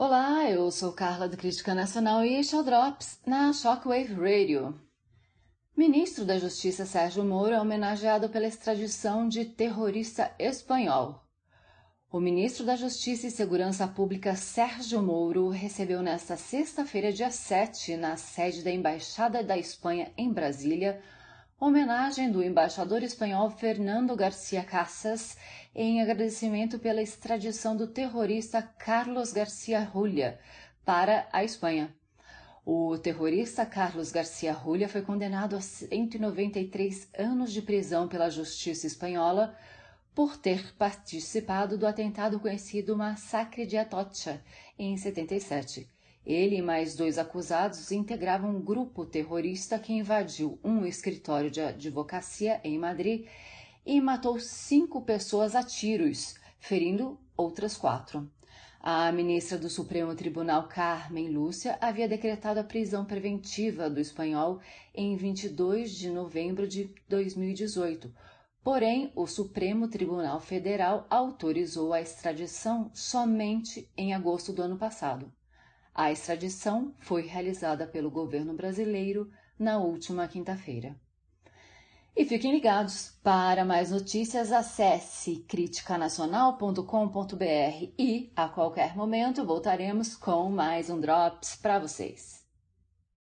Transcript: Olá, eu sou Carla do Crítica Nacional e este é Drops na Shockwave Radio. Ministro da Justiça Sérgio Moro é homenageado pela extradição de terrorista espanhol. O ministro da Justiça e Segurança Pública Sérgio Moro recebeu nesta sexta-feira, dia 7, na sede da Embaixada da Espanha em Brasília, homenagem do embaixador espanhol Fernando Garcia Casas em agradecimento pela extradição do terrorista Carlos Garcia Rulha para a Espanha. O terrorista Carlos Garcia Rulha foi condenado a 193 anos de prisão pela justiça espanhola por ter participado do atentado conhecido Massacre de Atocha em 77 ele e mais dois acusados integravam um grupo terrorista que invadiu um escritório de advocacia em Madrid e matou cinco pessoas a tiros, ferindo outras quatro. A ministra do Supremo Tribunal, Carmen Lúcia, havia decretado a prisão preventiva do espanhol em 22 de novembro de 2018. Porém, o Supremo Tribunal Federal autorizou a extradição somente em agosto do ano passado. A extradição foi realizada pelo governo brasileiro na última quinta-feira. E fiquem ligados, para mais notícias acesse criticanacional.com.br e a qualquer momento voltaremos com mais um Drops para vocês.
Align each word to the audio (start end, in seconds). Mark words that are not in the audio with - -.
Olá, 0.00 0.48
eu 0.48 0.70
sou 0.70 0.92
Carla 0.92 1.28
do 1.28 1.36
Crítica 1.36 1.74
Nacional 1.74 2.24
e 2.24 2.36
este 2.36 2.54
é 2.54 2.62
Drops 2.62 3.18
na 3.26 3.52
Shockwave 3.52 4.14
Radio. 4.14 4.80
Ministro 5.76 6.24
da 6.24 6.38
Justiça 6.38 6.86
Sérgio 6.86 7.24
Moro 7.24 7.52
é 7.52 7.60
homenageado 7.60 8.28
pela 8.28 8.46
extradição 8.46 9.28
de 9.28 9.44
terrorista 9.44 10.32
espanhol. 10.38 11.20
O 12.12 12.20
ministro 12.20 12.64
da 12.64 12.76
Justiça 12.76 13.26
e 13.26 13.30
Segurança 13.32 13.88
Pública 13.88 14.36
Sérgio 14.36 15.02
Moro 15.02 15.48
recebeu 15.48 16.00
nesta 16.00 16.36
sexta-feira, 16.36 17.12
dia 17.12 17.32
7, 17.32 17.96
na 17.96 18.16
sede 18.16 18.62
da 18.62 18.70
Embaixada 18.70 19.42
da 19.42 19.58
Espanha 19.58 20.12
em 20.16 20.32
Brasília, 20.32 21.02
homenagem 21.60 22.30
do 22.30 22.40
embaixador 22.40 23.02
espanhol 23.02 23.50
Fernando 23.50 24.14
Garcia 24.14 24.62
Casas 24.62 25.36
em 25.74 26.00
agradecimento 26.00 26.78
pela 26.78 27.02
extradição 27.02 27.76
do 27.76 27.88
terrorista 27.88 28.62
Carlos 28.62 29.32
Garcia 29.32 29.80
Rulha 29.80 30.38
para 30.84 31.28
a 31.32 31.42
Espanha. 31.42 31.92
O 32.64 32.96
terrorista 32.98 33.66
Carlos 33.66 34.12
Garcia 34.12 34.52
Rulha 34.52 34.88
foi 34.88 35.02
condenado 35.02 35.56
a 35.56 35.60
193 35.60 37.08
anos 37.18 37.52
de 37.52 37.60
prisão 37.60 38.06
pela 38.06 38.30
justiça 38.30 38.86
espanhola 38.86 39.56
por 40.14 40.36
ter 40.36 40.76
participado 40.76 41.76
do 41.76 41.88
atentado 41.88 42.38
conhecido 42.38 42.96
Massacre 42.96 43.66
de 43.66 43.76
Atocha 43.76 44.40
em 44.78 44.96
77 44.96 45.88
ele 46.28 46.56
e 46.56 46.62
mais 46.62 46.94
dois 46.94 47.16
acusados 47.16 47.90
integravam 47.90 48.50
um 48.50 48.60
grupo 48.60 49.06
terrorista 49.06 49.78
que 49.78 49.94
invadiu 49.94 50.58
um 50.62 50.84
escritório 50.84 51.50
de 51.50 51.62
advocacia 51.62 52.60
em 52.62 52.78
Madrid 52.78 53.26
e 53.86 53.98
matou 53.98 54.38
cinco 54.38 55.00
pessoas 55.00 55.54
a 55.54 55.62
tiros, 55.62 56.34
ferindo 56.60 57.18
outras 57.34 57.78
quatro. 57.78 58.30
A 58.78 59.10
ministra 59.10 59.56
do 59.56 59.70
Supremo 59.70 60.14
Tribunal, 60.14 60.68
Carmen 60.68 61.30
Lúcia, 61.30 61.78
havia 61.80 62.06
decretado 62.06 62.60
a 62.60 62.64
prisão 62.64 63.06
preventiva 63.06 63.88
do 63.88 63.98
espanhol 63.98 64.60
em 64.94 65.16
22 65.16 65.92
de 65.92 66.10
novembro 66.10 66.68
de 66.68 66.92
2018. 67.08 68.14
Porém, 68.62 69.10
o 69.16 69.26
Supremo 69.26 69.88
Tribunal 69.88 70.40
Federal 70.40 71.06
autorizou 71.08 71.94
a 71.94 72.02
extradição 72.02 72.90
somente 72.92 73.90
em 73.96 74.12
agosto 74.12 74.52
do 74.52 74.60
ano 74.60 74.76
passado. 74.76 75.32
A 75.98 76.10
extradição 76.12 76.94
foi 77.00 77.22
realizada 77.22 77.84
pelo 77.84 78.08
governo 78.08 78.54
brasileiro 78.54 79.28
na 79.58 79.78
última 79.78 80.28
quinta-feira. 80.28 80.94
E 82.14 82.24
fiquem 82.24 82.52
ligados, 82.52 83.18
para 83.20 83.64
mais 83.64 83.90
notícias 83.90 84.52
acesse 84.52 85.44
criticanacional.com.br 85.48 87.92
e 87.98 88.32
a 88.36 88.48
qualquer 88.48 88.96
momento 88.96 89.44
voltaremos 89.44 90.14
com 90.14 90.48
mais 90.48 90.88
um 90.88 91.00
Drops 91.00 91.56
para 91.56 91.80
vocês. 91.80 92.47